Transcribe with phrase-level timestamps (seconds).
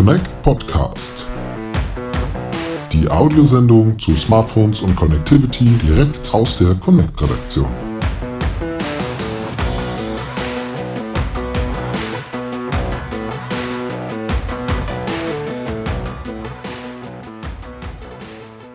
[0.00, 1.26] Connect Podcast.
[2.90, 7.70] Die Audiosendung zu Smartphones und Connectivity direkt aus der Connect-Redaktion.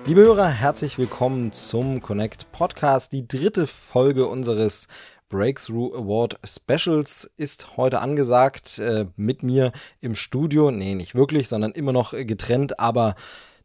[0.05, 3.11] Liebe Hörer, herzlich willkommen zum Connect Podcast.
[3.11, 4.87] Die dritte Folge unseres
[5.29, 8.79] Breakthrough Award Specials ist heute angesagt.
[8.79, 9.71] Äh, mit mir
[10.01, 10.71] im Studio.
[10.71, 13.15] Nee, nicht wirklich, sondern immer noch getrennt, aber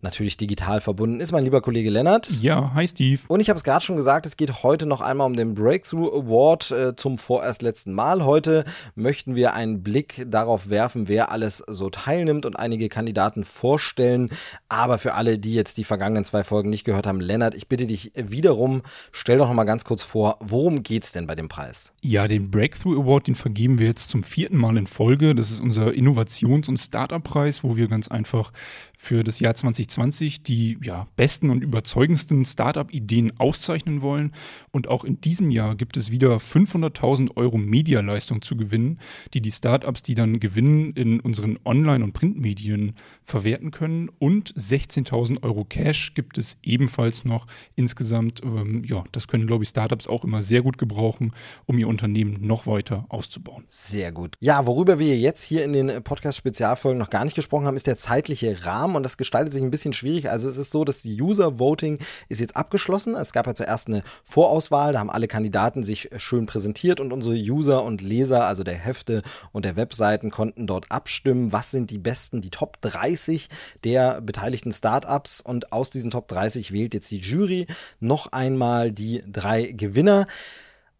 [0.02, 2.30] natürlich digital verbunden ist mein lieber Kollege Lennart.
[2.40, 3.20] Ja, hi Steve.
[3.28, 6.12] Und ich habe es gerade schon gesagt, es geht heute noch einmal um den Breakthrough
[6.14, 8.24] Award äh, zum vorerst letzten Mal.
[8.24, 8.64] Heute
[8.94, 14.30] möchten wir einen Blick darauf werfen, wer alles so teilnimmt und einige Kandidaten vorstellen.
[14.68, 17.86] Aber für alle, die jetzt die vergangenen zwei Folgen nicht gehört haben, Lennart, ich bitte
[17.86, 21.48] dich wiederum, stell doch noch mal ganz kurz vor, worum geht es denn bei dem
[21.48, 21.92] Preis?
[22.00, 25.34] Ja, den Breakthrough Award, den vergeben wir jetzt zum vierten Mal in Folge.
[25.34, 28.52] Das ist unser Innovations- und Startup-Preis, wo wir ganz einfach
[28.96, 34.32] für das Jahr 2020 die ja, besten und überzeugendsten Startup-Ideen auszeichnen wollen.
[34.70, 38.98] Und auch in diesem Jahr gibt es wieder 500.000 Euro Medialeistung zu gewinnen,
[39.34, 44.08] die die Startups, die dann gewinnen, in unseren Online- und Printmedien verwerten können.
[44.18, 47.46] Und 16.000 Euro Cash gibt es ebenfalls noch
[47.76, 48.42] insgesamt.
[48.42, 51.32] Ähm, ja, das können, glaube ich, Startups auch immer sehr gut gebrauchen,
[51.66, 53.64] um ihr Unternehmen noch weiter auszubauen.
[53.68, 54.36] Sehr gut.
[54.40, 57.96] Ja, worüber wir jetzt hier in den Podcast-Spezialfolgen noch gar nicht gesprochen haben, ist der
[57.96, 60.30] zeitliche Rahmen und das gestaltet sich ein bisschen schwierig.
[60.30, 63.14] Also es ist so, dass die User Voting ist jetzt abgeschlossen.
[63.14, 67.34] Es gab ja zuerst eine Vorauswahl, da haben alle Kandidaten sich schön präsentiert und unsere
[67.34, 69.22] User und Leser, also der Hefte
[69.52, 73.48] und der Webseiten, konnten dort abstimmen, was sind die besten, die Top 30
[73.84, 77.66] der beteiligten Startups und aus diesen Top 30 wählt jetzt die Jury
[77.98, 80.26] noch einmal die drei Gewinner.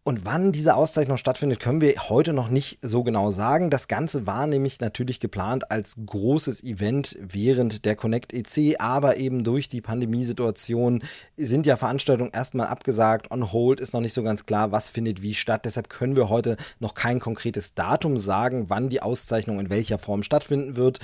[0.03, 3.69] Und wann diese Auszeichnung stattfindet, können wir heute noch nicht so genau sagen.
[3.69, 9.43] Das Ganze war nämlich natürlich geplant als großes Event während der Connect EC, aber eben
[9.43, 11.03] durch die Pandemiesituation
[11.37, 13.29] sind ja Veranstaltungen erstmal abgesagt.
[13.29, 15.65] On hold ist noch nicht so ganz klar, was findet wie statt.
[15.65, 20.23] Deshalb können wir heute noch kein konkretes Datum sagen, wann die Auszeichnung in welcher Form
[20.23, 20.97] stattfinden wird.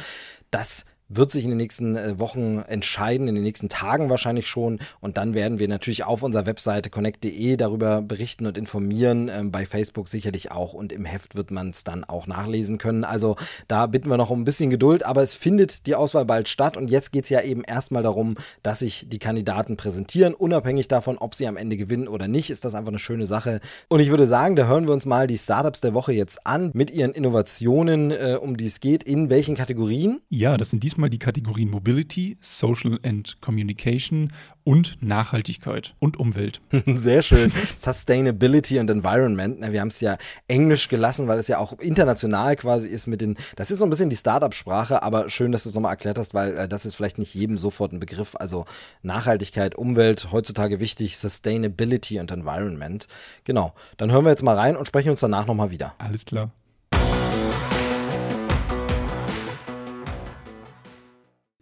[0.50, 4.80] Das wird sich in den nächsten äh, Wochen entscheiden, in den nächsten Tagen wahrscheinlich schon.
[5.00, 9.30] Und dann werden wir natürlich auf unserer Webseite connect.de darüber berichten und informieren.
[9.30, 10.74] Ähm, bei Facebook sicherlich auch.
[10.74, 13.04] Und im Heft wird man es dann auch nachlesen können.
[13.04, 13.36] Also
[13.68, 15.06] da bitten wir noch um ein bisschen Geduld.
[15.06, 16.78] Aber es findet die Auswahl bald statt.
[16.78, 20.34] Und jetzt geht es ja eben erstmal darum, dass sich die Kandidaten präsentieren.
[20.34, 23.62] Unabhängig davon, ob sie am Ende gewinnen oder nicht, ist das einfach eine schöne Sache.
[23.88, 26.72] Und ich würde sagen, da hören wir uns mal die Startups der Woche jetzt an
[26.74, 29.04] mit ihren Innovationen, äh, um die es geht.
[29.04, 30.22] In welchen Kategorien?
[30.30, 36.60] Ja, das sind diesmal diesmal die Kategorien Mobility, Social and Communication und Nachhaltigkeit und Umwelt.
[36.88, 37.54] Sehr schön.
[37.78, 39.62] Sustainability and Environment.
[39.72, 43.38] Wir haben es ja englisch gelassen, weil es ja auch international quasi ist mit den,
[43.56, 46.34] das ist so ein bisschen die Startup-Sprache, aber schön, dass du es nochmal erklärt hast,
[46.34, 48.36] weil äh, das ist vielleicht nicht jedem sofort ein Begriff.
[48.36, 48.66] Also
[49.04, 53.06] Nachhaltigkeit, Umwelt, heutzutage wichtig, Sustainability and Environment.
[53.44, 53.76] Genau.
[53.98, 55.94] Dann hören wir jetzt mal rein und sprechen uns danach nochmal wieder.
[56.00, 56.50] Alles klar.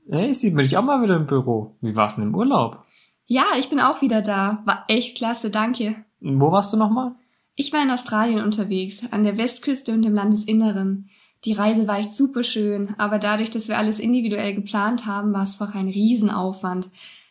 [0.07, 1.75] Hey, sieht man dich auch mal wieder im Büro.
[1.81, 2.83] Wie war's denn im Urlaub?
[3.25, 4.61] Ja, ich bin auch wieder da.
[4.66, 5.95] War echt klasse, danke.
[6.19, 7.16] Wo warst du nochmal?
[7.55, 11.09] Ich war in Australien unterwegs, an der Westküste und im Landesinneren.
[11.43, 15.43] Die Reise war echt super schön, aber dadurch, dass wir alles individuell geplant haben, war
[15.43, 16.89] es einfach ein Riesenaufwand.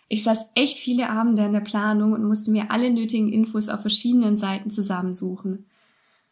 [0.08, 3.80] Ich saß echt viele Abende in der Planung und musste mir alle nötigen Infos auf
[3.80, 5.66] verschiedenen Seiten zusammensuchen.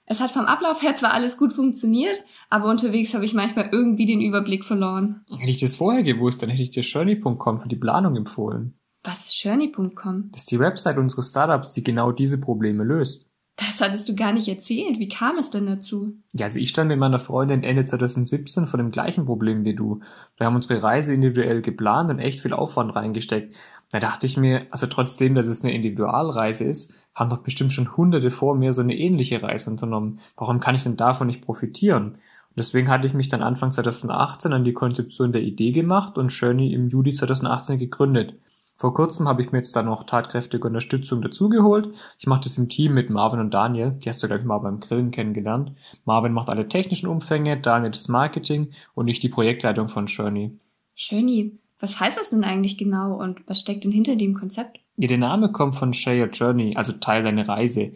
[0.05, 4.05] Es hat vom Ablauf her zwar alles gut funktioniert, aber unterwegs habe ich manchmal irgendwie
[4.05, 5.25] den Überblick verloren.
[5.31, 8.79] Hätte ich das vorher gewusst, dann hätte ich dir Journey.com für die Planung empfohlen.
[9.05, 10.31] Was ist Journey.com?
[10.33, 13.32] Das ist die Website unseres Startups, die genau diese Probleme löst.
[13.57, 14.99] Das hattest du gar nicht erzählt.
[14.99, 16.15] Wie kam es denn dazu?
[16.33, 20.01] Ja, also ich stand mit meiner Freundin Ende 2017 vor dem gleichen Problem wie du.
[20.39, 23.55] Wir haben unsere Reise individuell geplant und echt viel Aufwand reingesteckt.
[23.91, 27.95] Da dachte ich mir, also trotzdem, dass es eine Individualreise ist, haben doch bestimmt schon
[27.95, 30.19] Hunderte vor mir so eine ähnliche Reise unternommen.
[30.37, 32.13] Warum kann ich denn davon nicht profitieren?
[32.13, 36.29] Und deswegen hatte ich mich dann Anfang 2018 an die Konzeption der Idee gemacht und
[36.29, 38.35] Journey im Juli 2018 gegründet.
[38.77, 41.95] Vor kurzem habe ich mir jetzt dann noch tatkräftige Unterstützung dazugeholt.
[42.19, 43.93] Ich mache das im Team mit Marvin und Daniel.
[43.93, 45.73] Die hast du gleich mal beim Grillen kennengelernt.
[46.05, 50.59] Marvin macht alle technischen Umfänge, Daniel das Marketing und ich die Projektleitung von Journey.
[50.97, 54.79] Journey, was heißt das denn eigentlich genau und was steckt denn hinter dem Konzept?
[54.97, 57.93] Ja, der Name kommt von Share Your Journey, also Teil deine Reise.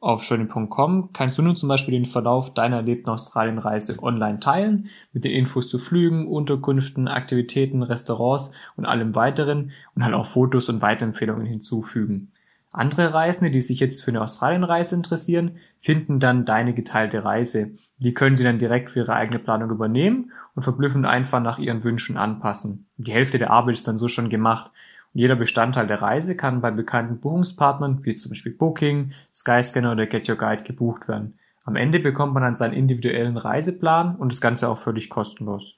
[0.00, 5.24] Auf journey.com kannst du nun zum Beispiel den Verlauf deiner erlebten Australienreise online teilen, mit
[5.24, 10.82] den Infos zu Flügen, Unterkünften, Aktivitäten, Restaurants und allem weiteren und halt auch Fotos und
[10.82, 12.30] Weiterempfehlungen hinzufügen.
[12.70, 17.72] Andere Reisende, die sich jetzt für eine Australienreise interessieren, finden dann deine geteilte Reise.
[17.96, 21.82] Die können sie dann direkt für ihre eigene Planung übernehmen und verblüffend einfach nach ihren
[21.82, 22.86] Wünschen anpassen.
[22.98, 24.70] Die Hälfte der Arbeit ist dann so schon gemacht.
[25.12, 30.28] Jeder Bestandteil der Reise kann bei bekannten Buchungspartnern, wie zum Beispiel Booking, Skyscanner oder Get
[30.28, 31.38] Your Guide gebucht werden.
[31.64, 35.74] Am Ende bekommt man dann seinen individuellen Reiseplan und das Ganze auch völlig kostenlos.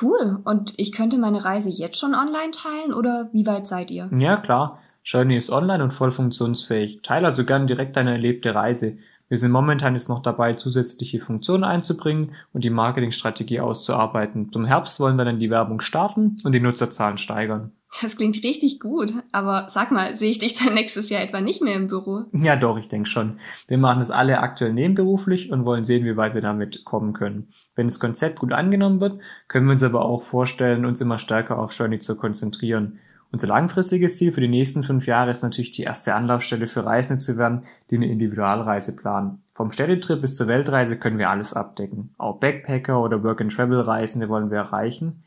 [0.00, 0.40] Cool.
[0.44, 4.08] Und ich könnte meine Reise jetzt schon online teilen oder wie weit seid ihr?
[4.16, 4.78] Ja, klar.
[5.04, 7.00] Journey ist online und voll funktionsfähig.
[7.02, 8.98] Teile also gern direkt deine erlebte Reise.
[9.30, 14.50] Wir sind momentan jetzt noch dabei, zusätzliche Funktionen einzubringen und die Marketingstrategie auszuarbeiten.
[14.50, 17.70] Zum Herbst wollen wir dann die Werbung starten und die Nutzerzahlen steigern.
[18.02, 19.12] Das klingt richtig gut.
[19.30, 22.24] Aber sag mal, sehe ich dich dann nächstes Jahr etwa nicht mehr im Büro?
[22.32, 23.38] Ja, doch, ich denke schon.
[23.68, 27.50] Wir machen es alle aktuell nebenberuflich und wollen sehen, wie weit wir damit kommen können.
[27.76, 31.56] Wenn das Konzept gut angenommen wird, können wir uns aber auch vorstellen, uns immer stärker
[31.56, 32.98] auf Journey zu konzentrieren.
[33.32, 37.22] Unser langfristiges Ziel für die nächsten fünf Jahre ist natürlich die erste Anlaufstelle für Reisende
[37.22, 39.42] zu werden, die eine Individualreise planen.
[39.54, 42.12] Vom Städtetrip bis zur Weltreise können wir alles abdecken.
[42.18, 45.22] Auch Backpacker oder Work-and-Travel-Reisende wollen wir erreichen.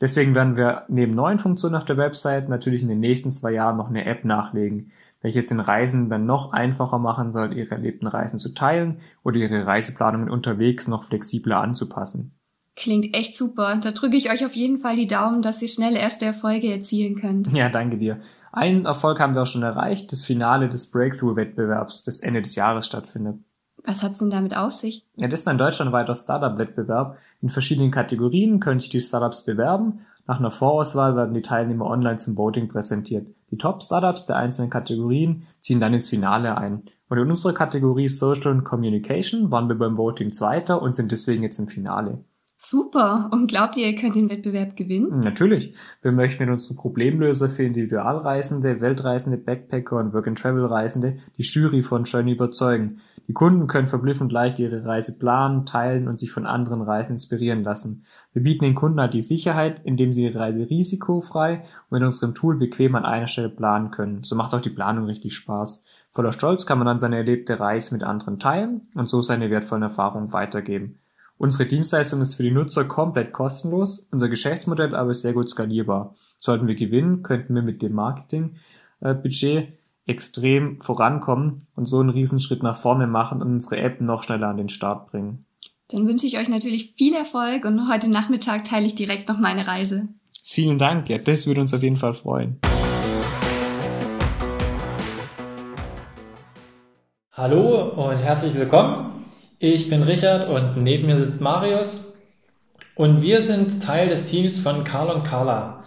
[0.00, 3.78] Deswegen werden wir neben neuen Funktionen auf der Website natürlich in den nächsten zwei Jahren
[3.78, 4.92] noch eine App nachlegen,
[5.22, 9.66] welches den Reisenden dann noch einfacher machen soll, ihre erlebten Reisen zu teilen oder ihre
[9.66, 12.35] Reiseplanungen unterwegs noch flexibler anzupassen.
[12.76, 13.80] Klingt echt super.
[13.82, 17.14] Da drücke ich euch auf jeden Fall die Daumen, dass ihr schnell erste Erfolge erzielen
[17.14, 17.50] könnt.
[17.52, 18.18] Ja, danke dir.
[18.52, 22.84] Einen Erfolg haben wir auch schon erreicht, das Finale des Breakthrough-Wettbewerbs, das Ende des Jahres
[22.84, 23.38] stattfindet.
[23.82, 25.06] Was hat's denn damit auf sich?
[25.16, 27.16] Ja, das ist ein deutschlandweiter Startup-Wettbewerb.
[27.40, 30.00] In verschiedenen Kategorien können sich die Startups bewerben.
[30.26, 33.32] Nach einer Vorauswahl werden die Teilnehmer online zum Voting präsentiert.
[33.50, 36.82] Die Top-Startups der einzelnen Kategorien ziehen dann ins Finale ein.
[37.08, 41.44] Und in unserer Kategorie Social and Communication waren wir beim Voting Zweiter und sind deswegen
[41.44, 42.24] jetzt im Finale.
[42.68, 43.30] Super.
[43.32, 45.20] Und glaubt ihr, ihr könnt den Wettbewerb gewinnen?
[45.20, 45.72] Natürlich.
[46.02, 52.32] Wir möchten mit unseren Problemlöser für Individualreisende, Weltreisende, Backpacker und Work-and-Travel-Reisende die Jury von Journey
[52.32, 52.98] überzeugen.
[53.28, 57.62] Die Kunden können verblüffend leicht ihre Reise planen, teilen und sich von anderen Reisen inspirieren
[57.62, 58.04] lassen.
[58.32, 62.34] Wir bieten den Kunden halt die Sicherheit, indem sie ihre Reise risikofrei und in unserem
[62.34, 64.24] Tool bequem an einer Stelle planen können.
[64.24, 65.84] So macht auch die Planung richtig Spaß.
[66.10, 69.84] Voller Stolz kann man dann seine erlebte Reise mit anderen teilen und so seine wertvollen
[69.84, 70.98] Erfahrungen weitergeben.
[71.38, 76.14] Unsere Dienstleistung ist für die Nutzer komplett kostenlos, unser Geschäftsmodell aber ist sehr gut skalierbar.
[76.38, 79.68] Sollten wir gewinnen, könnten wir mit dem Marketingbudget
[80.06, 84.56] extrem vorankommen und so einen Riesenschritt nach vorne machen und unsere App noch schneller an
[84.56, 85.44] den Start bringen.
[85.90, 89.66] Dann wünsche ich euch natürlich viel Erfolg und heute Nachmittag teile ich direkt noch meine
[89.66, 90.08] Reise.
[90.42, 92.60] Vielen Dank, ja, das würde uns auf jeden Fall freuen.
[97.32, 99.25] Hallo und herzlich willkommen.
[99.58, 102.14] Ich bin Richard und neben mir sitzt Marius
[102.94, 105.84] und wir sind Teil des Teams von Carl und Carla.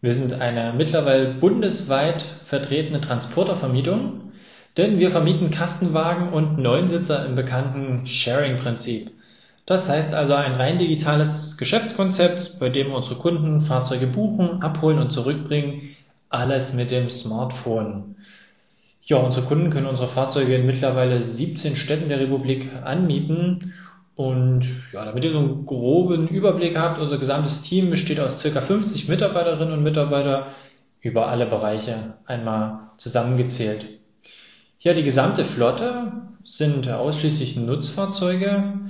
[0.00, 4.32] Wir sind eine mittlerweile bundesweit vertretene Transportervermietung,
[4.78, 9.10] denn wir vermieten Kastenwagen und Neunsitzer im bekannten Sharing-Prinzip.
[9.66, 15.12] Das heißt also ein rein digitales Geschäftskonzept, bei dem unsere Kunden Fahrzeuge buchen, abholen und
[15.12, 15.96] zurückbringen,
[16.30, 18.16] alles mit dem Smartphone.
[19.04, 23.72] Ja, unsere Kunden können unsere Fahrzeuge in mittlerweile 17 Städten der Republik anmieten.
[24.14, 28.60] Und ja, damit ihr so einen groben Überblick habt, unser gesamtes Team besteht aus circa
[28.60, 30.48] 50 Mitarbeiterinnen und Mitarbeiter
[31.00, 33.86] über alle Bereiche einmal zusammengezählt.
[34.78, 36.12] Ja, die gesamte Flotte
[36.44, 38.80] sind ausschließlich Nutzfahrzeuge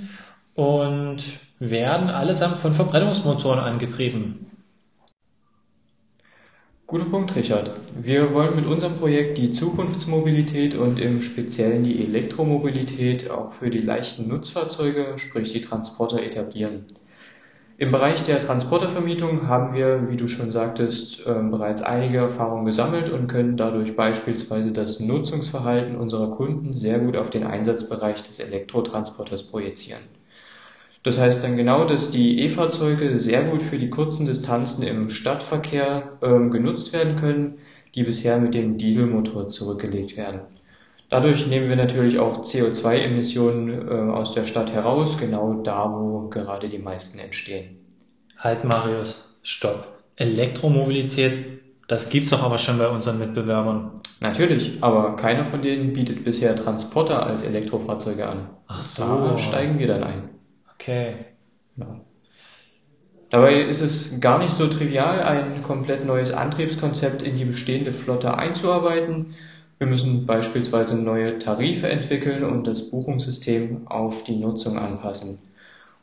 [0.53, 1.23] und
[1.59, 4.42] werden allesamt von Verbrennungsmotoren angetrieben.
[6.93, 7.71] Guter Punkt, Richard.
[7.99, 13.81] Wir wollen mit unserem Projekt die Zukunftsmobilität und im Speziellen die Elektromobilität auch für die
[13.81, 16.85] leichten Nutzfahrzeuge, sprich die Transporter, etablieren.
[17.79, 23.09] Im Bereich der Transportervermietung haben wir, wie du schon sagtest, ähm, bereits einige Erfahrungen gesammelt
[23.09, 29.49] und können dadurch beispielsweise das Nutzungsverhalten unserer Kunden sehr gut auf den Einsatzbereich des Elektrotransporters
[29.49, 30.03] projizieren.
[31.03, 36.17] Das heißt dann genau, dass die E-Fahrzeuge sehr gut für die kurzen Distanzen im Stadtverkehr
[36.21, 37.55] ähm, genutzt werden können,
[37.93, 40.41] die bisher mit dem Dieselmotor zurückgelegt werden.
[41.09, 46.69] Dadurch nehmen wir natürlich auch CO2-Emissionen äh, aus der Stadt heraus, genau da, wo gerade
[46.69, 47.77] die meisten entstehen.
[48.37, 49.87] Halt Marius, stopp.
[50.15, 54.01] Elektromobilität, das gibt's doch aber schon bei unseren Mitbewerbern.
[54.21, 58.49] Natürlich, aber keiner von denen bietet bisher Transporter als Elektrofahrzeuge an.
[58.67, 59.03] Ach so.
[59.03, 60.29] Da steigen wir dann ein.
[60.75, 61.15] Okay.
[61.77, 62.01] Ja.
[63.29, 68.37] Dabei ist es gar nicht so trivial, ein komplett neues Antriebskonzept in die bestehende Flotte
[68.37, 69.33] einzuarbeiten.
[69.79, 75.39] Wir müssen beispielsweise neue Tarife entwickeln und das Buchungssystem auf die Nutzung anpassen.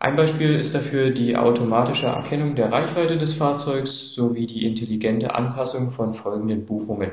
[0.01, 5.93] Ein Beispiel ist dafür die automatische Erkennung der Reichweite des Fahrzeugs sowie die intelligente Anpassung
[5.93, 7.11] von folgenden Buchungen.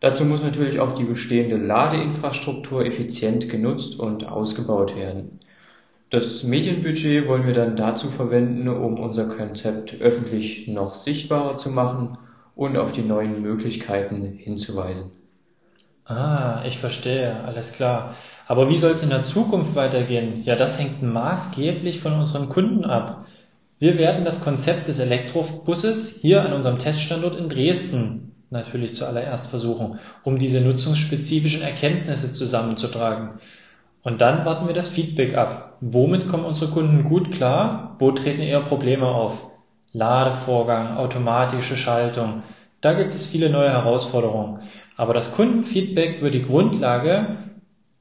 [0.00, 5.38] Dazu muss natürlich auch die bestehende Ladeinfrastruktur effizient genutzt und ausgebaut werden.
[6.10, 12.18] Das Medienbudget wollen wir dann dazu verwenden, um unser Konzept öffentlich noch sichtbarer zu machen
[12.56, 15.12] und auf die neuen Möglichkeiten hinzuweisen.
[16.04, 18.16] Ah, ich verstehe, alles klar.
[18.48, 20.42] Aber wie soll es in der Zukunft weitergehen?
[20.42, 23.26] Ja, das hängt maßgeblich von unseren Kunden ab.
[23.78, 30.00] Wir werden das Konzept des Elektrobusses hier an unserem Teststandort in Dresden natürlich zuallererst versuchen,
[30.24, 33.38] um diese nutzungsspezifischen Erkenntnisse zusammenzutragen.
[34.02, 35.76] Und dann warten wir das Feedback ab.
[35.80, 37.96] Womit kommen unsere Kunden gut klar?
[37.98, 39.50] Wo treten eher Probleme auf?
[39.92, 42.42] Ladevorgang, automatische Schaltung.
[42.80, 44.60] Da gibt es viele neue Herausforderungen.
[44.96, 47.38] Aber das Kundenfeedback wird die Grundlage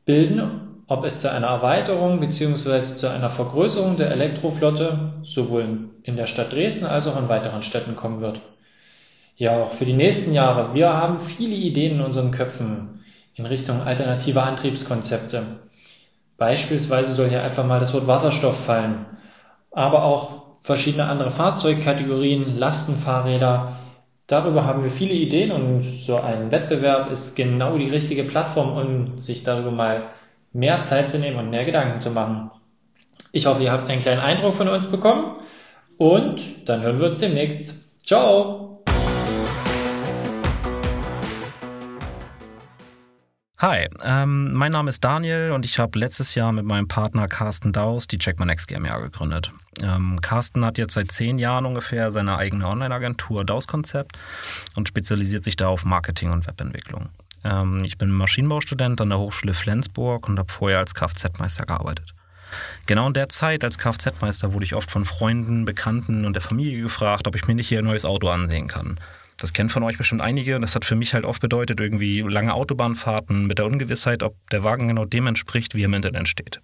[0.06, 2.82] bilden, ob es zu einer Erweiterung bzw.
[2.82, 7.96] zu einer Vergrößerung der Elektroflotte sowohl in der Stadt Dresden als auch in weiteren Städten
[7.96, 8.42] kommen wird.
[9.38, 10.74] Ja, auch für die nächsten Jahre.
[10.74, 13.02] Wir haben viele Ideen in unseren Köpfen
[13.36, 15.60] in Richtung alternativer Antriebskonzepte.
[16.40, 19.06] Beispielsweise soll hier einfach mal das Wort Wasserstoff fallen,
[19.72, 23.78] aber auch verschiedene andere Fahrzeugkategorien, Lastenfahrräder.
[24.28, 29.20] Darüber haben wir viele Ideen und so ein Wettbewerb ist genau die richtige Plattform, um
[29.20, 30.04] sich darüber mal
[30.54, 32.52] mehr Zeit zu nehmen und mehr Gedanken zu machen.
[33.32, 35.42] Ich hoffe, ihr habt einen kleinen Eindruck von uns bekommen
[35.98, 37.76] und dann hören wir uns demnächst.
[38.06, 38.79] Ciao!
[43.62, 47.74] Hi, ähm, mein Name ist Daniel und ich habe letztes Jahr mit meinem Partner Carsten
[47.74, 49.52] Daus die Checkmanex GmbH gegründet.
[49.82, 54.18] Ähm, Carsten hat jetzt seit zehn Jahren ungefähr seine eigene Online-Agentur Daus Konzept
[54.78, 57.10] und spezialisiert sich da auf Marketing und Webentwicklung.
[57.44, 62.16] Ähm, ich bin Maschinenbaustudent an der Hochschule Flensburg und habe vorher als Kfz-Meister gearbeitet.
[62.86, 66.82] Genau in der Zeit als Kfz-Meister wurde ich oft von Freunden, Bekannten und der Familie
[66.82, 69.02] gefragt, ob ich mir nicht hier ein neues Auto ansehen kann.
[69.40, 70.60] Das kennen von euch bestimmt einige.
[70.60, 74.64] Das hat für mich halt oft bedeutet, irgendwie lange Autobahnfahrten mit der Ungewissheit, ob der
[74.64, 76.62] Wagen genau dem entspricht, wie er im Internet steht.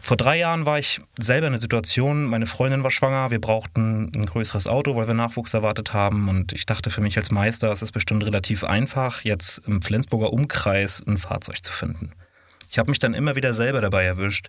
[0.00, 4.10] Vor drei Jahren war ich selber in der Situation, meine Freundin war schwanger, wir brauchten
[4.14, 6.28] ein größeres Auto, weil wir Nachwuchs erwartet haben.
[6.28, 10.32] Und ich dachte für mich als Meister, es ist bestimmt relativ einfach, jetzt im Flensburger
[10.32, 12.12] Umkreis ein Fahrzeug zu finden.
[12.70, 14.48] Ich habe mich dann immer wieder selber dabei erwischt,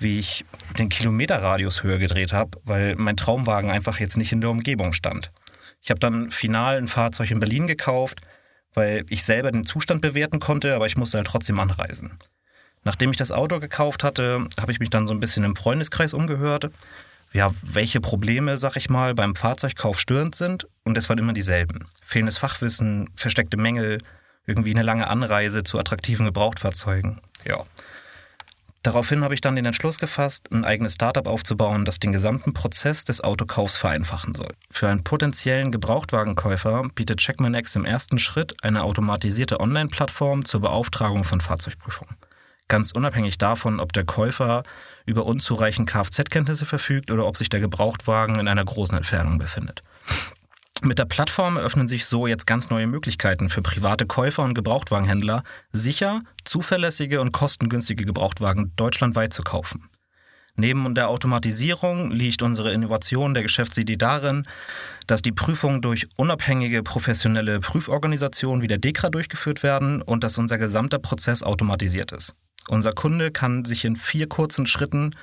[0.00, 0.44] wie ich
[0.76, 5.30] den Kilometerradius höher gedreht habe, weil mein Traumwagen einfach jetzt nicht in der Umgebung stand.
[5.80, 8.20] Ich habe dann final ein Fahrzeug in Berlin gekauft,
[8.74, 12.18] weil ich selber den Zustand bewerten konnte, aber ich musste halt trotzdem anreisen.
[12.84, 16.14] Nachdem ich das Auto gekauft hatte, habe ich mich dann so ein bisschen im Freundeskreis
[16.14, 16.70] umgehört,
[17.32, 20.66] ja, welche Probleme, sag ich mal, beim Fahrzeugkauf störend sind.
[20.84, 21.86] Und es waren immer dieselben.
[22.02, 23.98] Fehlendes Fachwissen, versteckte Mängel,
[24.46, 27.20] irgendwie eine lange Anreise zu attraktiven Gebrauchtfahrzeugen.
[27.44, 27.64] Ja.
[28.82, 33.04] Daraufhin habe ich dann den Entschluss gefasst, ein eigenes Startup aufzubauen, das den gesamten Prozess
[33.04, 34.52] des Autokaufs vereinfachen soll.
[34.70, 41.40] Für einen potenziellen Gebrauchtwagenkäufer bietet CheckManX im ersten Schritt eine automatisierte Online-Plattform zur Beauftragung von
[41.40, 42.16] Fahrzeugprüfungen.
[42.68, 44.62] Ganz unabhängig davon, ob der Käufer
[45.06, 49.82] über unzureichend Kfz-Kenntnisse verfügt oder ob sich der Gebrauchtwagen in einer großen Entfernung befindet.
[50.82, 55.42] Mit der Plattform öffnen sich so jetzt ganz neue Möglichkeiten für private Käufer und Gebrauchtwagenhändler,
[55.72, 59.88] sicher, zuverlässige und kostengünstige Gebrauchtwagen deutschlandweit zu kaufen.
[60.54, 64.44] Neben der Automatisierung liegt unsere Innovation der Geschäftsidee darin,
[65.06, 70.58] dass die Prüfungen durch unabhängige professionelle Prüforganisationen wie der DEKRA durchgeführt werden und dass unser
[70.58, 72.34] gesamter Prozess automatisiert ist.
[72.68, 75.14] Unser Kunde kann sich in vier kurzen Schritten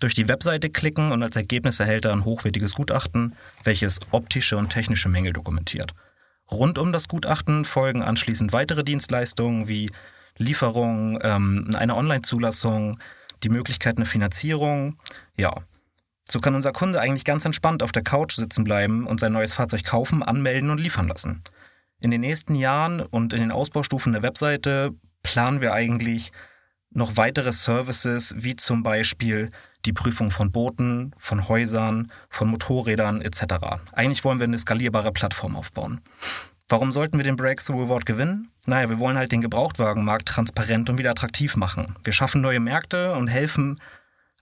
[0.00, 4.70] durch die Webseite klicken und als Ergebnis erhält er ein hochwertiges Gutachten, welches optische und
[4.70, 5.94] technische Mängel dokumentiert.
[6.50, 9.90] Rund um das Gutachten folgen anschließend weitere Dienstleistungen wie
[10.36, 12.98] Lieferung, ähm, eine Online-Zulassung,
[13.42, 14.96] die Möglichkeit einer Finanzierung.
[15.36, 15.52] Ja,
[16.30, 19.54] so kann unser Kunde eigentlich ganz entspannt auf der Couch sitzen bleiben und sein neues
[19.54, 21.42] Fahrzeug kaufen, anmelden und liefern lassen.
[22.00, 24.92] In den nächsten Jahren und in den Ausbaustufen der Webseite
[25.22, 26.32] planen wir eigentlich
[26.90, 29.50] noch weitere Services wie zum Beispiel
[29.84, 33.42] die Prüfung von Booten, von Häusern, von Motorrädern etc.
[33.92, 36.00] Eigentlich wollen wir eine skalierbare Plattform aufbauen.
[36.68, 38.50] Warum sollten wir den Breakthrough Award gewinnen?
[38.66, 41.96] Naja, wir wollen halt den Gebrauchtwagenmarkt transparent und wieder attraktiv machen.
[42.04, 43.80] Wir schaffen neue Märkte und helfen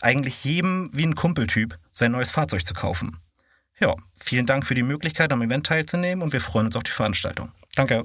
[0.00, 3.19] eigentlich jedem wie ein Kumpeltyp, sein neues Fahrzeug zu kaufen.
[3.81, 6.90] Ja, vielen Dank für die Möglichkeit, am Event teilzunehmen und wir freuen uns auf die
[6.90, 7.52] Veranstaltung.
[7.75, 8.05] Danke.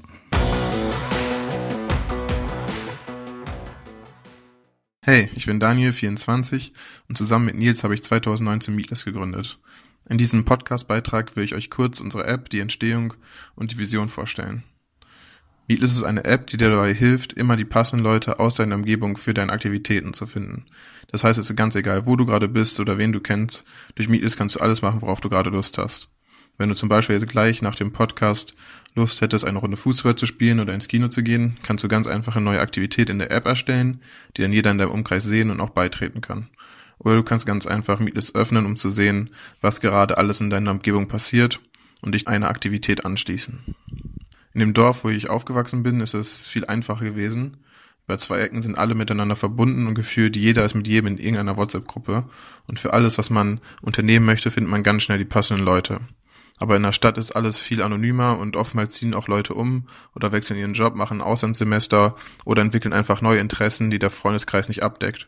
[5.06, 6.72] Hey, ich bin Daniel, 24
[7.10, 9.60] und zusammen mit Nils habe ich 2019 Meetless gegründet.
[10.08, 13.14] In diesem Podcast-Beitrag will ich euch kurz unsere App, die Entstehung
[13.54, 14.64] und die Vision vorstellen.
[15.68, 19.18] Meetless ist eine App, die dir dabei hilft, immer die passenden Leute aus deiner Umgebung
[19.18, 20.68] für deine Aktivitäten zu finden.
[21.10, 23.66] Das heißt, es ist ganz egal, wo du gerade bist oder wen du kennst.
[23.96, 26.13] Durch Meetless kannst du alles machen, worauf du gerade Lust hast.
[26.58, 28.54] Wenn du zum Beispiel jetzt gleich nach dem Podcast
[28.96, 32.06] Lust hättest, eine Runde Fußball zu spielen oder ins Kino zu gehen, kannst du ganz
[32.06, 34.02] einfach eine neue Aktivität in der App erstellen,
[34.38, 36.50] die dann jeder in deinem Umkreis sehen und auch beitreten kann.
[37.00, 39.32] Oder du kannst ganz einfach Meetlist öffnen, um zu sehen,
[39.62, 41.60] was gerade alles in deiner Umgebung passiert
[42.02, 43.76] und dich einer Aktivität anschließen.
[44.54, 47.58] In dem Dorf, wo ich aufgewachsen bin, ist es viel einfacher gewesen.
[48.06, 51.58] Bei zwei Ecken sind alle miteinander verbunden und gefühlt jeder ist mit jedem in irgendeiner
[51.58, 52.26] WhatsApp-Gruppe.
[52.68, 56.02] Und für alles, was man unternehmen möchte, findet man ganz schnell die passenden Leute.
[56.60, 60.32] Aber in der Stadt ist alles viel anonymer und oftmals ziehen auch Leute um oder
[60.32, 65.28] wechseln ihren Job, machen Auslandssemester oder entwickeln einfach neue Interessen, die der Freundeskreis nicht abdeckt.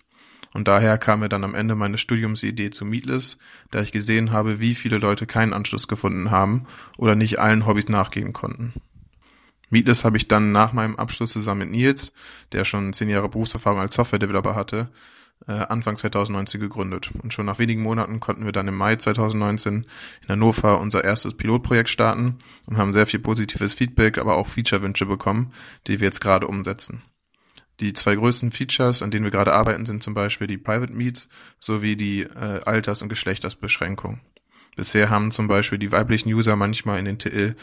[0.54, 3.38] Und daher kam mir dann am Ende meine Studiumsidee zu Meetless,
[3.72, 6.66] da ich gesehen habe, wie viele Leute keinen Anschluss gefunden haben
[6.98, 8.74] oder nicht allen Hobbys nachgehen konnten.
[9.70, 12.14] Meetless habe ich dann nach meinem Abschluss zusammen mit Nils,
[12.54, 14.90] der schon zehn Jahre Berufserfahrung als Software-Developer hatte,
[15.48, 17.12] Anfang 2019 gegründet.
[17.22, 19.86] Und schon nach wenigen Monaten konnten wir dann im Mai 2019
[20.24, 25.06] in Hannover unser erstes Pilotprojekt starten und haben sehr viel positives Feedback, aber auch Feature-Wünsche
[25.06, 25.54] bekommen,
[25.88, 27.04] die wir jetzt gerade umsetzen.
[27.80, 31.30] Die zwei größten Features, an denen wir gerade arbeiten, sind zum Beispiel die Private Meets
[31.60, 34.22] sowie die äh, Alters- und Geschlechtersbeschränkung.
[34.76, 37.56] Bisher haben zum Beispiel die weiblichen User manchmal in den Titel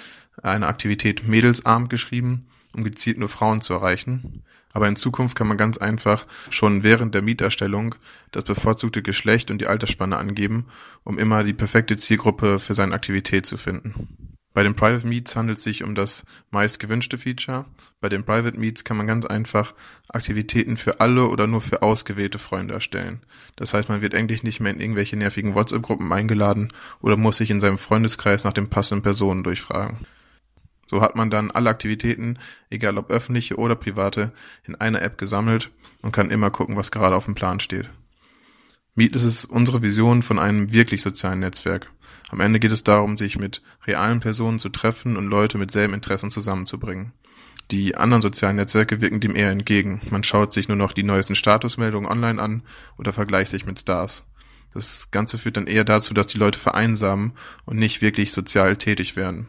[0.43, 4.43] eine Aktivität Mädelsabend geschrieben, um gezielt nur Frauen zu erreichen.
[4.73, 7.95] Aber in Zukunft kann man ganz einfach schon während der Mieterstellung
[8.31, 10.67] das bevorzugte Geschlecht und die Altersspanne angeben,
[11.05, 14.33] um immer die perfekte Zielgruppe für seine Aktivität zu finden.
[14.55, 17.65] Bei den Private Meets handelt es sich um das meist gewünschte Feature.
[18.03, 19.75] Bei den Private Meets kann man ganz einfach
[20.09, 23.21] Aktivitäten für alle oder nur für ausgewählte Freunde erstellen.
[23.57, 27.51] Das heißt, man wird eigentlich nicht mehr in irgendwelche nervigen WhatsApp-Gruppen eingeladen oder muss sich
[27.51, 30.07] in seinem Freundeskreis nach den passenden Personen durchfragen.
[30.93, 34.31] So hat man dann alle Aktivitäten, egal ob öffentliche oder private,
[34.63, 35.71] in einer App gesammelt
[36.03, 37.89] und kann immer gucken, was gerade auf dem Plan steht.
[38.95, 41.91] Meet ist unsere Vision von einem wirklich sozialen Netzwerk.
[42.29, 45.95] Am Ende geht es darum, sich mit realen Personen zu treffen und Leute mit selben
[45.95, 47.13] Interessen zusammenzubringen.
[47.71, 50.03] Die anderen sozialen Netzwerke wirken dem eher entgegen.
[50.11, 52.65] Man schaut sich nur noch die neuesten Statusmeldungen online an
[52.99, 54.25] oder vergleicht sich mit Stars.
[54.75, 57.33] Das Ganze führt dann eher dazu, dass die Leute vereinsamen
[57.65, 59.49] und nicht wirklich sozial tätig werden.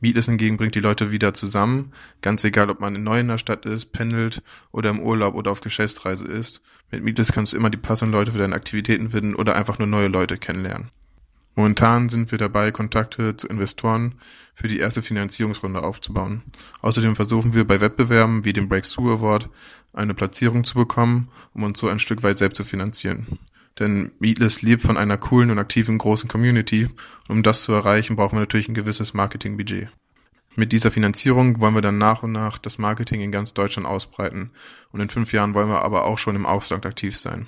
[0.00, 3.64] Meetless hingegen bringt die Leute wieder zusammen, ganz egal, ob man neu in der Stadt
[3.64, 6.60] ist, pendelt oder im Urlaub oder auf Geschäftsreise ist.
[6.90, 9.88] Mit Meetless kannst du immer die passenden Leute für deine Aktivitäten finden oder einfach nur
[9.88, 10.90] neue Leute kennenlernen.
[11.54, 14.16] Momentan sind wir dabei, Kontakte zu Investoren
[14.54, 16.42] für die erste Finanzierungsrunde aufzubauen.
[16.82, 19.48] Außerdem versuchen wir bei Wettbewerben wie dem Breakthrough Award
[19.94, 23.38] eine Platzierung zu bekommen, um uns so ein Stück weit selbst zu finanzieren.
[23.78, 26.88] Denn Meatless lebt von einer coolen und aktiven großen Community.
[27.28, 29.88] Um das zu erreichen, brauchen wir natürlich ein gewisses Marketingbudget.
[30.54, 34.52] Mit dieser Finanzierung wollen wir dann nach und nach das Marketing in ganz Deutschland ausbreiten.
[34.90, 37.46] Und in fünf Jahren wollen wir aber auch schon im Ausland aktiv sein.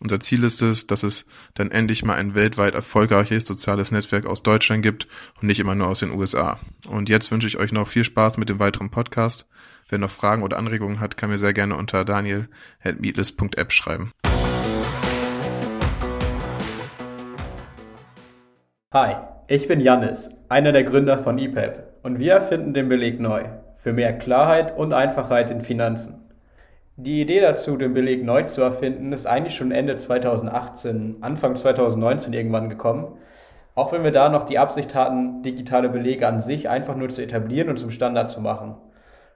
[0.00, 4.42] Unser Ziel ist es, dass es dann endlich mal ein weltweit erfolgreiches soziales Netzwerk aus
[4.42, 5.06] Deutschland gibt
[5.40, 6.58] und nicht immer nur aus den USA.
[6.88, 9.46] Und jetzt wünsche ich euch noch viel Spaß mit dem weiteren Podcast.
[9.90, 14.10] Wer noch Fragen oder Anregungen hat, kann mir sehr gerne unter daniel.meatless.app schreiben.
[18.94, 19.14] Hi,
[19.46, 23.94] ich bin Jannis, einer der Gründer von ePEP und wir erfinden den Beleg neu für
[23.94, 26.28] mehr Klarheit und Einfachheit in Finanzen.
[26.96, 32.34] Die Idee dazu, den Beleg neu zu erfinden, ist eigentlich schon Ende 2018, Anfang 2019
[32.34, 33.16] irgendwann gekommen.
[33.74, 37.22] Auch wenn wir da noch die Absicht hatten, digitale Belege an sich einfach nur zu
[37.22, 38.74] etablieren und zum Standard zu machen.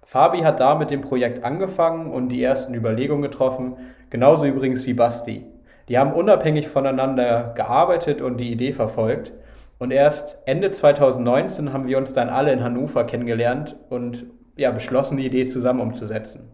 [0.03, 3.79] Fabi hat da mit dem Projekt angefangen und die ersten Überlegungen getroffen,
[4.11, 5.47] genauso übrigens wie Basti.
[5.89, 9.33] Die haben unabhängig voneinander gearbeitet und die Idee verfolgt.
[9.79, 15.19] Und erst Ende 2019 haben wir uns dann alle in Hannover kennengelernt und ja, beschlossen,
[15.19, 16.51] die Idee zusammen umzusetzen.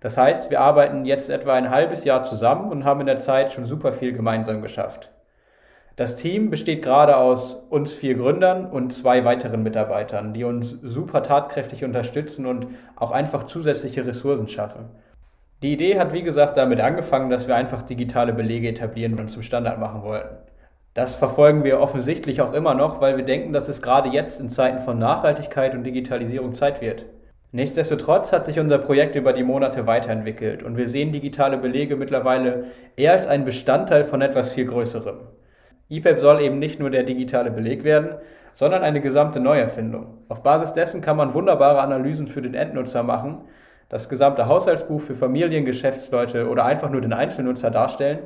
[0.00, 3.52] Das heißt, wir arbeiten jetzt etwa ein halbes Jahr zusammen und haben in der Zeit
[3.52, 5.10] schon super viel gemeinsam geschafft.
[5.96, 11.22] Das Team besteht gerade aus uns vier Gründern und zwei weiteren Mitarbeitern, die uns super
[11.22, 14.90] tatkräftig unterstützen und auch einfach zusätzliche Ressourcen schaffen.
[15.62, 19.42] Die Idee hat wie gesagt damit angefangen, dass wir einfach digitale Belege etablieren und zum
[19.42, 20.36] Standard machen wollten.
[20.96, 24.48] Das verfolgen wir offensichtlich auch immer noch, weil wir denken, dass es gerade jetzt in
[24.48, 27.04] Zeiten von Nachhaltigkeit und Digitalisierung Zeit wird.
[27.52, 32.64] Nichtsdestotrotz hat sich unser Projekt über die Monate weiterentwickelt und wir sehen digitale Belege mittlerweile
[32.96, 35.18] eher als einen Bestandteil von etwas viel Größerem.
[35.90, 38.14] EPEP soll eben nicht nur der digitale Beleg werden,
[38.54, 40.24] sondern eine gesamte Neuerfindung.
[40.30, 43.42] Auf Basis dessen kann man wunderbare Analysen für den Endnutzer machen,
[43.90, 48.20] das gesamte Haushaltsbuch für Familien, Geschäftsleute oder einfach nur den Einzelnutzer darstellen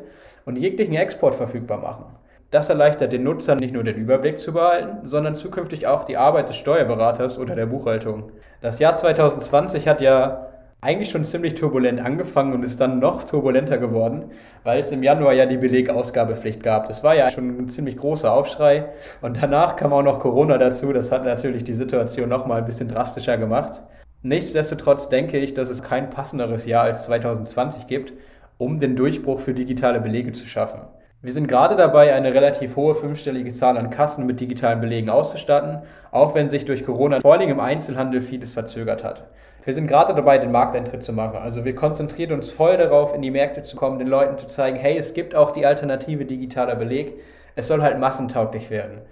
[0.44, 2.04] und jeglichen Export verfügbar machen.
[2.50, 6.48] Das erleichtert den Nutzern nicht nur den Überblick zu behalten, sondern zukünftig auch die Arbeit
[6.48, 8.32] des Steuerberaters oder der Buchhaltung.
[8.60, 10.48] Das Jahr 2020 hat ja
[10.80, 14.32] eigentlich schon ziemlich turbulent angefangen und ist dann noch turbulenter geworden,
[14.64, 16.86] weil es im Januar ja die Belegausgabepflicht gab.
[16.86, 18.86] Das war ja schon ein ziemlich großer Aufschrei
[19.20, 20.92] und danach kam auch noch Corona dazu.
[20.92, 23.80] Das hat natürlich die Situation noch mal ein bisschen drastischer gemacht.
[24.22, 28.12] Nichtsdestotrotz denke ich, dass es kein passenderes Jahr als 2020 gibt,
[28.58, 30.80] um den Durchbruch für digitale Belege zu schaffen.
[31.22, 35.82] Wir sind gerade dabei, eine relativ hohe fünfstellige Zahl an Kassen mit digitalen Belegen auszustatten,
[36.12, 39.24] auch wenn sich durch Corona vor allem im Einzelhandel vieles verzögert hat.
[39.62, 41.36] Wir sind gerade dabei, den Markteintritt zu machen.
[41.36, 44.78] Also wir konzentrieren uns voll darauf, in die Märkte zu kommen, den Leuten zu zeigen,
[44.78, 47.20] hey, es gibt auch die Alternative digitaler Beleg.
[47.54, 49.02] Es soll halt massentauglich werden.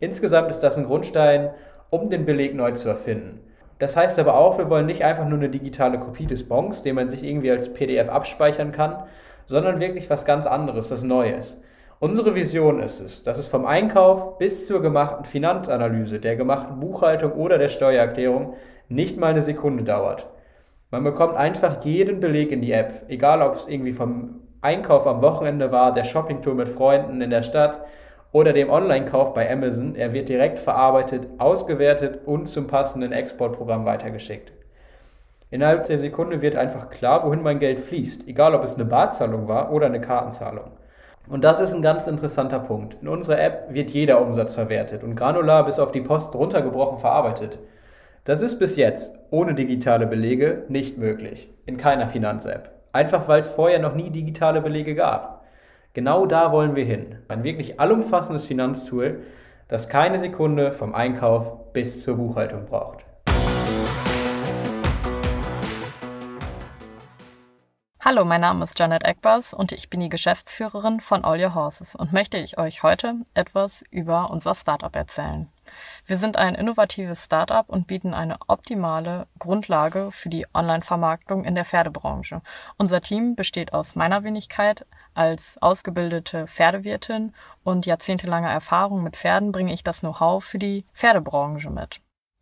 [0.00, 1.48] Insgesamt ist das ein Grundstein,
[1.88, 3.40] um den Beleg neu zu erfinden.
[3.78, 6.94] Das heißt aber auch, wir wollen nicht einfach nur eine digitale Kopie des Bons, den
[6.94, 9.04] man sich irgendwie als PDF abspeichern kann,
[9.48, 11.58] sondern wirklich was ganz anderes, was Neues.
[12.00, 17.32] Unsere Vision ist es, dass es vom Einkauf bis zur gemachten Finanzanalyse, der gemachten Buchhaltung
[17.32, 18.54] oder der Steuererklärung
[18.88, 20.28] nicht mal eine Sekunde dauert.
[20.90, 25.22] Man bekommt einfach jeden Beleg in die App, egal ob es irgendwie vom Einkauf am
[25.22, 27.80] Wochenende war, der Shoppingtour mit Freunden in der Stadt
[28.32, 29.94] oder dem Online-Kauf bei Amazon.
[29.94, 34.52] Er wird direkt verarbeitet, ausgewertet und zum passenden Exportprogramm weitergeschickt.
[35.50, 39.48] Innerhalb der Sekunde wird einfach klar, wohin mein Geld fließt, egal ob es eine Barzahlung
[39.48, 40.72] war oder eine Kartenzahlung.
[41.26, 42.96] Und das ist ein ganz interessanter Punkt.
[43.00, 47.58] In unserer App wird jeder Umsatz verwertet und granular bis auf die Post runtergebrochen verarbeitet.
[48.24, 51.50] Das ist bis jetzt ohne digitale Belege nicht möglich.
[51.64, 52.70] In keiner Finanz-App.
[52.92, 55.44] Einfach weil es vorher noch nie digitale Belege gab.
[55.94, 57.16] Genau da wollen wir hin.
[57.28, 59.20] Ein wirklich allumfassendes Finanztool,
[59.66, 63.07] das keine Sekunde vom Einkauf bis zur Buchhaltung braucht.
[68.08, 71.94] Hallo, mein Name ist Janet Eckbars und ich bin die Geschäftsführerin von All Your Horses
[71.94, 75.46] und möchte ich euch heute etwas über unser Startup erzählen.
[76.06, 81.66] Wir sind ein innovatives Startup und bieten eine optimale Grundlage für die Online-Vermarktung in der
[81.66, 82.40] Pferdebranche.
[82.78, 84.86] Unser Team besteht aus meiner Wenigkeit.
[85.12, 91.68] Als ausgebildete Pferdewirtin und jahrzehntelanger Erfahrung mit Pferden bringe ich das Know-how für die Pferdebranche
[91.68, 92.00] mit.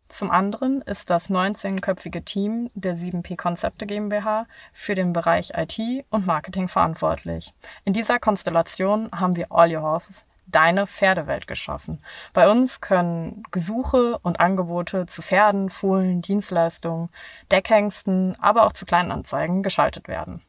[0.09, 6.25] Zum anderen ist das 19-köpfige Team der 7P Konzepte GmbH für den Bereich IT und
[6.25, 7.53] Marketing verantwortlich.
[7.83, 11.99] In dieser Konstellation haben wir All Your Horses deine Pferdewelt geschaffen.
[12.33, 17.09] Bei uns können Gesuche und Angebote zu Pferden, Fohlen, Dienstleistungen,
[17.51, 20.41] Deckhengsten, aber auch zu Kleinanzeigen geschaltet werden.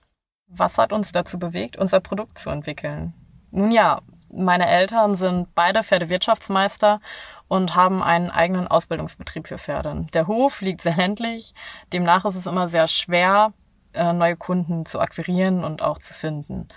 [0.46, 3.12] Was hat uns dazu bewegt, unser Produkt zu entwickeln?
[3.50, 7.00] Nun ja, meine Eltern sind beide Pferdewirtschaftsmeister
[7.48, 10.06] und haben einen eigenen Ausbildungsbetrieb für Pferde.
[10.14, 11.54] Der Hof liegt sehr ländlich,
[11.92, 13.52] demnach ist es immer sehr schwer,
[13.94, 16.68] äh, neue Kunden zu akquirieren und auch zu finden.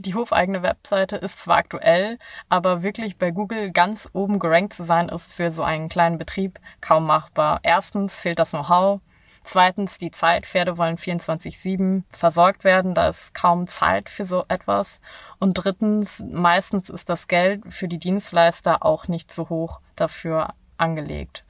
[0.00, 5.08] Die hofeigene Webseite ist zwar aktuell, aber wirklich bei Google ganz oben gerankt zu sein,
[5.08, 7.58] ist für so einen kleinen Betrieb kaum machbar.
[7.64, 9.00] Erstens fehlt das Know-how.
[9.42, 10.46] Zweitens die Zeit.
[10.46, 12.94] Pferde wollen 24-7 versorgt werden.
[12.94, 15.00] Da ist kaum Zeit für so etwas.
[15.38, 21.44] Und drittens, meistens ist das Geld für die Dienstleister auch nicht so hoch dafür angelegt.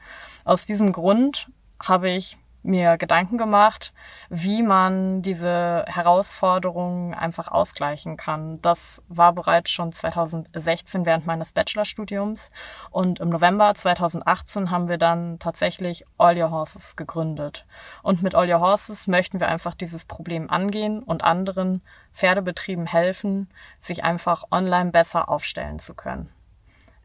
[0.45, 3.93] Aus diesem Grund habe ich mir Gedanken gemacht,
[4.29, 8.61] wie man diese Herausforderungen einfach ausgleichen kann.
[8.63, 12.51] Das war bereits schon 2016 während meines Bachelorstudiums
[12.91, 17.65] und im November 2018 haben wir dann tatsächlich All Your Horses gegründet.
[18.03, 23.49] Und mit All Your Horses möchten wir einfach dieses Problem angehen und anderen Pferdebetrieben helfen,
[23.81, 26.33] sich einfach online besser aufstellen zu können.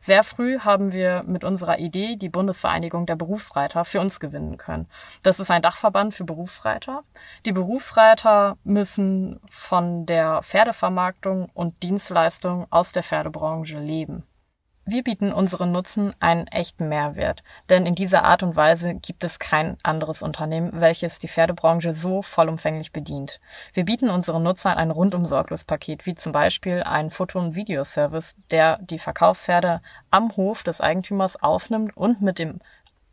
[0.03, 4.89] Sehr früh haben wir mit unserer Idee die Bundesvereinigung der Berufsreiter für uns gewinnen können.
[5.23, 7.05] Das ist ein Dachverband für Berufsreiter.
[7.45, 14.23] Die Berufsreiter müssen von der Pferdevermarktung und Dienstleistung aus der Pferdebranche leben.
[14.85, 19.39] Wir bieten unseren Nutzen einen echten Mehrwert, denn in dieser Art und Weise gibt es
[19.39, 23.39] kein anderes Unternehmen, welches die Pferdebranche so vollumfänglich bedient.
[23.73, 28.35] Wir bieten unseren Nutzern ein rundum sorglos Paket, wie zum Beispiel einen Foto- und Videoservice,
[28.51, 32.59] der die Verkaufspferde am Hof des Eigentümers aufnimmt und mit dem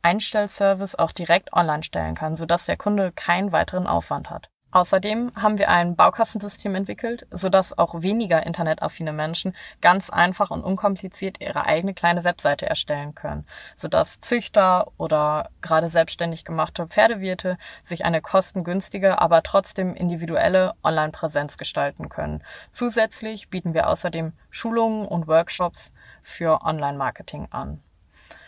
[0.03, 4.51] Einstellservice auch direkt online stellen kann, sodass der Kunde keinen weiteren Aufwand hat.
[4.73, 11.41] Außerdem haben wir ein Baukastensystem entwickelt, sodass auch weniger internetaffine Menschen ganz einfach und unkompliziert
[11.41, 18.21] ihre eigene kleine Webseite erstellen können, sodass Züchter oder gerade selbstständig gemachte Pferdewirte sich eine
[18.21, 22.43] kostengünstige, aber trotzdem individuelle Online-Präsenz gestalten können.
[22.71, 27.83] Zusätzlich bieten wir außerdem Schulungen und Workshops für Online-Marketing an.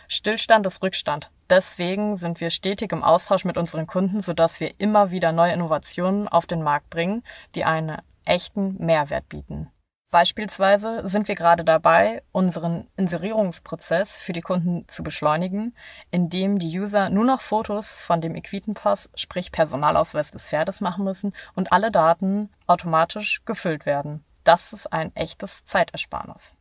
[0.07, 1.29] Stillstand ist Rückstand.
[1.53, 6.27] Deswegen sind wir stetig im Austausch mit unseren Kunden, sodass wir immer wieder neue Innovationen
[6.27, 9.69] auf den Markt bringen, die einen echten Mehrwert bieten.
[10.09, 15.75] Beispielsweise sind wir gerade dabei, unseren Inserierungsprozess für die Kunden zu beschleunigen,
[16.09, 21.35] indem die User nur noch Fotos von dem Equitenpass, sprich Personalausweis des Pferdes machen müssen
[21.53, 24.25] und alle Daten automatisch gefüllt werden.
[24.43, 26.55] Das ist ein echtes Zeitersparnis.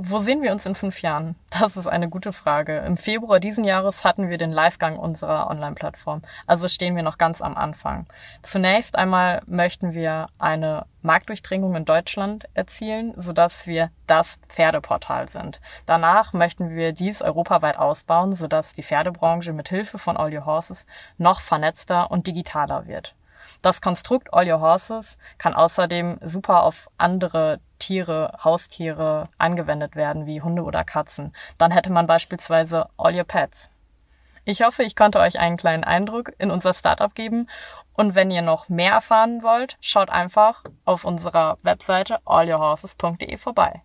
[0.00, 1.34] Wo sehen wir uns in fünf Jahren?
[1.50, 2.78] Das ist eine gute Frage.
[2.86, 7.42] Im Februar diesen Jahres hatten wir den Livegang unserer Online-Plattform, also stehen wir noch ganz
[7.42, 8.06] am Anfang.
[8.42, 15.60] Zunächst einmal möchten wir eine Marktdurchdringung in Deutschland erzielen, sodass wir das Pferdeportal sind.
[15.84, 20.86] Danach möchten wir dies europaweit ausbauen, sodass die Pferdebranche mit Hilfe von All Your Horses
[21.16, 23.16] noch vernetzter und digitaler wird.
[23.62, 30.42] Das Konstrukt All Your Horses kann außerdem super auf andere Tiere, Haustiere angewendet werden, wie
[30.42, 31.32] Hunde oder Katzen.
[31.58, 33.70] Dann hätte man beispielsweise All Your Pets.
[34.44, 37.48] Ich hoffe, ich konnte euch einen kleinen Eindruck in unser Startup geben.
[37.92, 43.82] Und wenn ihr noch mehr erfahren wollt, schaut einfach auf unserer Webseite allyourhorses.de vorbei.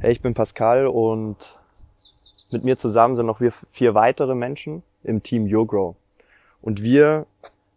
[0.00, 1.57] Hey, ich bin Pascal und
[2.50, 5.94] mit mir zusammen sind noch wir vier weitere Menschen im Team YoGrow.
[6.62, 7.26] Und wir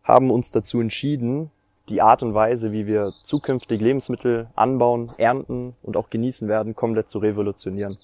[0.04, 1.52] haben uns dazu entschieden,
[1.90, 7.10] die Art und Weise, wie wir zukünftig Lebensmittel anbauen, ernten und auch genießen werden, komplett
[7.10, 7.98] zu revolutionieren.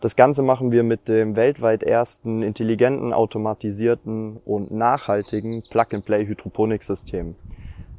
[0.00, 7.34] Das Ganze machen wir mit dem weltweit ersten intelligenten, automatisierten und nachhaltigen Plug-and-Play-Hydroponik-System.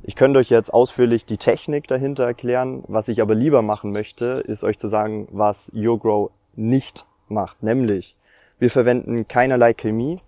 [0.02, 2.84] Ich könnte euch jetzt ausführlich die Technik dahinter erklären.
[2.88, 7.64] Was ich aber lieber machen möchte, ist euch zu sagen, was YoGrow nicht macht.
[7.64, 8.16] Nämlich,
[8.60, 10.20] wir verwenden keinerlei Chemie,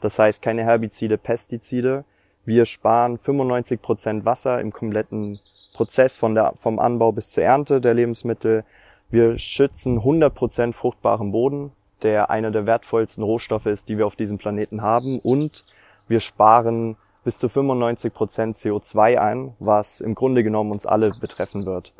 [0.00, 2.04] das heißt keine Herbizide, Pestizide.
[2.44, 5.38] Wir sparen 95 Prozent Wasser im kompletten
[5.74, 8.64] Prozess von der, vom Anbau bis zur Ernte der Lebensmittel.
[9.10, 14.16] Wir schützen 100 Prozent fruchtbaren Boden, der einer der wertvollsten Rohstoffe ist, die wir auf
[14.16, 15.18] diesem Planeten haben.
[15.20, 15.64] Und
[16.08, 21.64] wir sparen bis zu 95 Prozent CO2 ein, was im Grunde genommen uns alle betreffen
[21.64, 21.92] wird.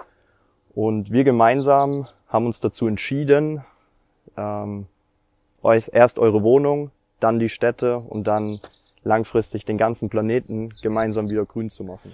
[0.75, 3.65] Und wir gemeinsam haben uns dazu entschieden,
[4.37, 4.87] ähm,
[5.63, 6.91] erst eure Wohnung,
[7.21, 8.61] dann die Städte und dann
[9.05, 12.13] langfristig den ganzen Planeten gemeinsam wieder grün zu machen.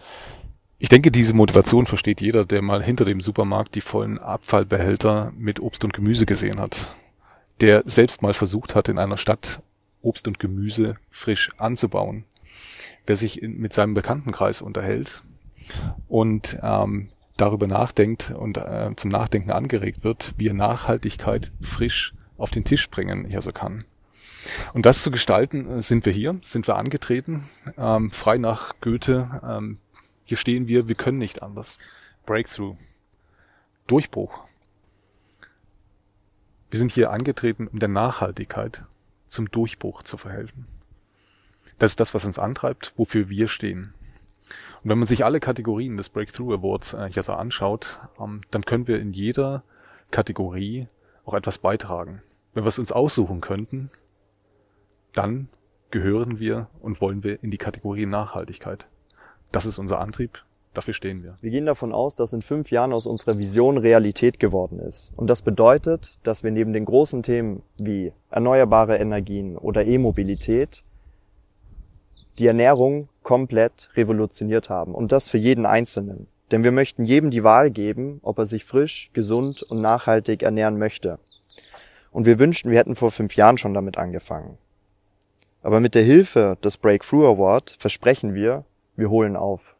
[0.79, 5.61] Ich denke, diese Motivation versteht jeder, der mal hinter dem Supermarkt die vollen Abfallbehälter mit
[5.61, 6.95] Obst und Gemüse gesehen hat.
[7.61, 9.61] Der selbst mal versucht hat, in einer Stadt
[10.03, 12.25] Obst und Gemüse frisch anzubauen.
[13.07, 15.25] Wer sich in, mit seinem Bekanntenkreis unterhält
[16.07, 22.51] und ähm, darüber nachdenkt und äh, zum Nachdenken angeregt wird, wie er Nachhaltigkeit frisch auf
[22.51, 23.85] den Tisch bringen hier so kann.
[24.73, 27.49] Und das zu gestalten, äh, sind wir hier, sind wir angetreten,
[27.79, 29.41] ähm, frei nach Goethe.
[29.43, 29.79] Ähm,
[30.25, 31.79] hier stehen wir, wir können nicht anders.
[32.27, 32.77] Breakthrough.
[33.87, 34.41] Durchbruch.
[36.71, 38.85] Wir sind hier angetreten, um der Nachhaltigkeit
[39.27, 40.67] zum Durchbruch zu verhelfen.
[41.79, 43.95] Das ist das, was uns antreibt, wofür wir stehen.
[44.89, 48.89] Und wenn man sich alle Kategorien des Breakthrough Awards äh, so anschaut, ähm, dann können
[48.89, 49.63] wir in jeder
[50.11, 50.89] Kategorie
[51.27, 52.23] auch etwas beitragen.
[52.55, 53.91] Wenn wir es uns aussuchen könnten,
[55.13, 55.49] dann
[55.91, 58.89] gehören wir und wollen wir in die Kategorie Nachhaltigkeit.
[59.53, 61.37] Das ist unser Antrieb, dafür stehen wir.
[61.43, 65.13] Wir gehen davon aus, dass in fünf Jahren aus unserer Vision Realität geworden ist.
[65.17, 70.83] Und das bedeutet, dass wir neben den großen Themen wie erneuerbare Energien oder E-Mobilität
[72.39, 74.95] die Ernährung komplett revolutioniert haben.
[74.95, 76.29] Und das für jeden Einzelnen.
[76.51, 80.79] Denn wir möchten jedem die Wahl geben, ob er sich frisch, gesund und nachhaltig ernähren
[80.79, 81.19] möchte.
[82.11, 84.57] Und wir wünschten, wir hätten vor fünf Jahren schon damit angefangen.
[85.61, 88.65] Aber mit der Hilfe des Breakthrough Award versprechen wir,
[88.97, 89.77] wir holen auf.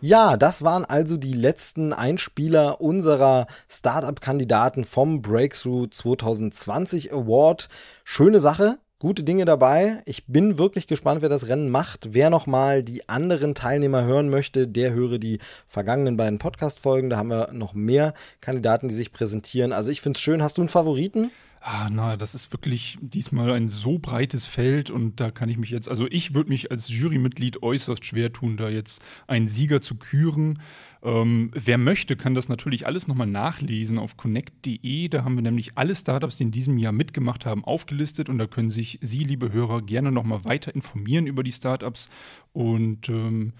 [0.00, 7.68] Ja, das waren also die letzten Einspieler unserer Startup-Kandidaten vom Breakthrough 2020 Award.
[8.04, 10.02] Schöne Sache gute Dinge dabei.
[10.06, 12.08] Ich bin wirklich gespannt, wer das Rennen macht.
[12.12, 17.10] Wer nochmal die anderen Teilnehmer hören möchte, der höre die vergangenen beiden Podcast-Folgen.
[17.10, 19.72] Da haben wir noch mehr Kandidaten, die sich präsentieren.
[19.72, 20.42] Also ich finde es schön.
[20.42, 21.30] Hast du einen Favoriten?
[21.66, 25.70] Ah, na, das ist wirklich diesmal ein so breites Feld und da kann ich mich
[25.70, 29.94] jetzt, also ich würde mich als Jurymitglied äußerst schwer tun, da jetzt einen Sieger zu
[29.94, 30.60] küren.
[31.02, 35.08] Ähm, wer möchte, kann das natürlich alles nochmal nachlesen auf connect.de.
[35.08, 38.46] Da haben wir nämlich alle Startups, die in diesem Jahr mitgemacht haben, aufgelistet und da
[38.46, 42.10] können sich Sie, liebe Hörer, gerne nochmal weiter informieren über die Startups
[42.52, 43.54] und ähm,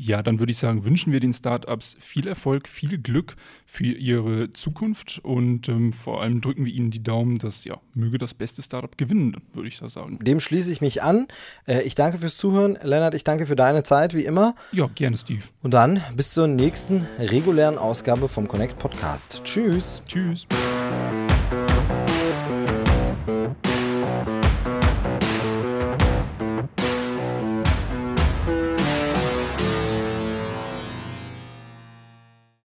[0.00, 3.36] ja, dann würde ich sagen, wünschen wir den Startups viel Erfolg, viel Glück
[3.66, 8.16] für ihre Zukunft und ähm, vor allem drücken wir ihnen die Daumen, dass ja, möge
[8.16, 10.18] das beste Startup gewinnen, würde ich da sagen.
[10.22, 11.28] Dem schließe ich mich an.
[11.66, 12.78] Äh, ich danke fürs Zuhören.
[12.82, 14.54] Lennart, ich danke für deine Zeit, wie immer.
[14.72, 15.42] Ja, gerne, Steve.
[15.62, 19.42] Und dann bis zur nächsten regulären Ausgabe vom Connect Podcast.
[19.44, 20.02] Tschüss.
[20.06, 20.46] Tschüss.